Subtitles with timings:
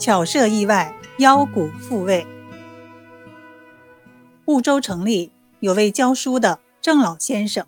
[0.00, 2.26] 巧设意外，腰骨复位。
[4.46, 5.30] 婺州城里
[5.60, 7.66] 有位教书的郑老先生，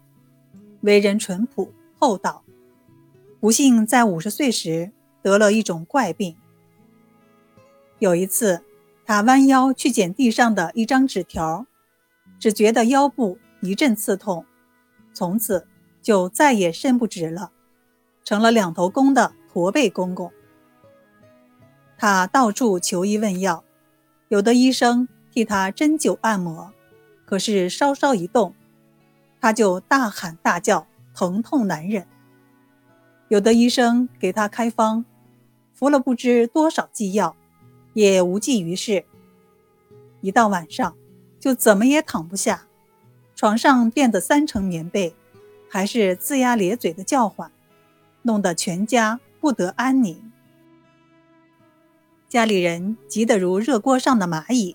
[0.80, 2.42] 为人淳朴厚道，
[3.38, 4.90] 不幸在五十岁时
[5.20, 6.34] 得了一种怪病。
[7.98, 8.64] 有一次，
[9.04, 11.66] 他弯腰去捡地上的一张纸条，
[12.40, 14.46] 只觉得腰部一阵刺痛，
[15.12, 15.68] 从此
[16.00, 17.52] 就再也伸不直了，
[18.24, 20.32] 成了两头弓的驼背公公。
[22.02, 23.62] 他到处求医问药，
[24.26, 26.72] 有的医生替他针灸按摩，
[27.24, 28.56] 可是稍稍一动，
[29.40, 32.04] 他就大喊大叫，疼痛难忍。
[33.28, 35.04] 有的医生给他开方，
[35.72, 37.36] 服了不知多少剂药，
[37.94, 39.04] 也无济于事。
[40.22, 40.96] 一到晚上，
[41.38, 42.66] 就怎么也躺不下，
[43.36, 45.14] 床上垫的三层棉被，
[45.70, 47.52] 还是龇牙咧嘴的叫唤，
[48.22, 50.31] 弄得全家不得安宁。
[52.32, 54.74] 家里人急得如热锅上的蚂蚁，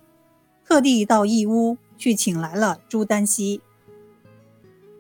[0.64, 3.64] 特地到义乌去请来了朱丹溪。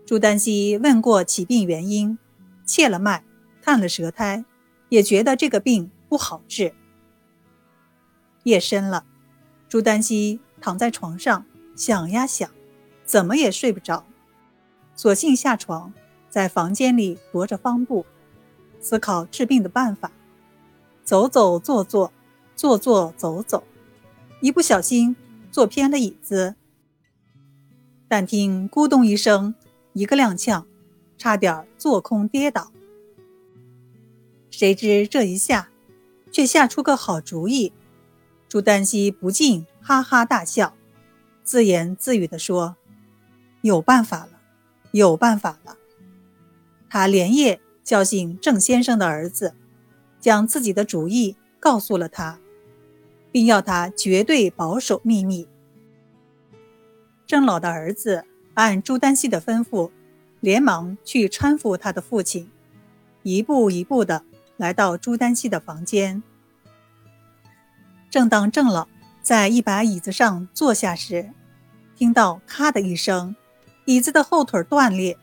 [0.07, 2.17] 朱丹溪问过起病原因，
[2.65, 3.23] 切了脉，
[3.61, 4.43] 看了舌苔，
[4.89, 6.73] 也觉得这个病不好治。
[8.41, 9.05] 夜深了，
[9.69, 12.49] 朱丹溪躺在床上想呀想，
[13.05, 14.03] 怎么也睡不着，
[14.95, 15.93] 索性下床，
[16.27, 18.03] 在房间里踱着方步，
[18.79, 20.11] 思考治病的办法，
[21.03, 22.11] 走走坐坐。
[22.57, 23.63] 坐坐走走，
[24.41, 25.15] 一不小心
[25.51, 26.55] 坐偏了椅子，
[28.07, 29.53] 但听咕咚一声，
[29.93, 30.65] 一个踉跄，
[31.19, 32.71] 差点坐空跌倒。
[34.49, 35.69] 谁知这一下，
[36.31, 37.71] 却吓出个好主意。
[38.49, 40.73] 朱丹溪不禁哈哈大笑，
[41.43, 42.75] 自言自语地说
[43.61, 44.29] ：“有办法了，
[44.93, 45.77] 有办法了！”
[46.89, 49.53] 他连夜叫醒郑先生的儿子，
[50.19, 52.39] 将自己的主意告诉了他。
[53.37, 55.47] 并要他绝对保守秘密。
[57.27, 58.25] 郑老的儿子
[58.55, 59.91] 按朱丹溪的吩咐，
[60.39, 62.49] 连忙去搀扶他的父亲，
[63.21, 64.23] 一步一步的
[64.57, 66.23] 来到朱丹溪的房间。
[68.09, 68.87] 正当郑老
[69.21, 71.29] 在一把椅子上坐下时，
[71.95, 73.35] 听到“咔”的一声，
[73.85, 75.15] 椅子的后腿断裂，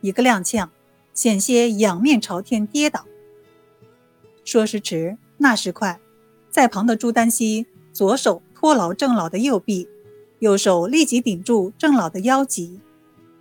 [0.00, 0.70] 一个踉跄，
[1.12, 3.04] 险些仰面朝天跌倒。
[4.42, 6.00] 说时迟，那时快。
[6.58, 9.88] 在旁的朱丹溪左手托牢郑老的右臂，
[10.40, 12.80] 右手立即顶住郑老的腰脊，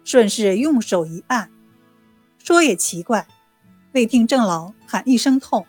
[0.04, 1.50] 顺势用手一按。
[2.38, 3.28] 说也奇怪，
[3.94, 5.66] 未听郑老喊一声痛，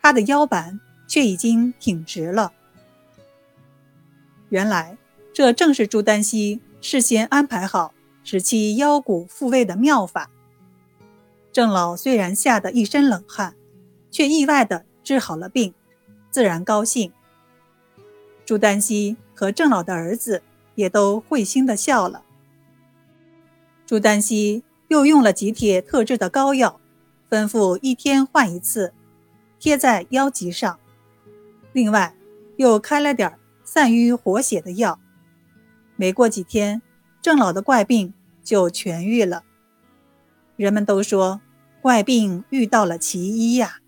[0.00, 2.52] 他的腰板却已经挺直了。
[4.50, 4.96] 原来
[5.32, 7.92] 这正是朱丹溪事先安排好
[8.22, 10.30] 使其腰骨复位的妙法。
[11.50, 13.56] 郑老虽然吓得一身冷汗，
[14.12, 15.74] 却意外地治好了病。
[16.36, 17.10] 自然高兴。
[18.44, 20.42] 朱丹溪和郑老的儿子
[20.74, 22.24] 也都会心的笑了。
[23.86, 26.78] 朱丹溪又用了几帖特制的膏药，
[27.30, 28.92] 吩咐一天换一次，
[29.58, 30.78] 贴在腰脊上。
[31.72, 32.14] 另外，
[32.58, 35.00] 又开了点散瘀活血的药。
[35.96, 36.82] 没过几天，
[37.22, 38.12] 郑老的怪病
[38.44, 39.42] 就痊愈了。
[40.56, 41.40] 人们都说，
[41.80, 43.78] 怪病遇到了奇医呀。